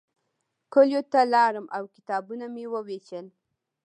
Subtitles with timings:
[0.73, 3.25] کلیو ته لاړم او کتابونه مې ووېشل.